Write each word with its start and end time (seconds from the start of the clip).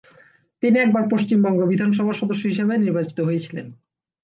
তিনি 0.63 0.77
একবার 0.79 1.03
পশ্চিমবঙ্গ 1.13 1.59
বিধানসভার 1.71 2.19
সদস্য 2.21 2.43
হিসেবে 2.47 2.73
নির্বাচিত 2.77 3.17
হয়েছিলেন। 3.27 3.67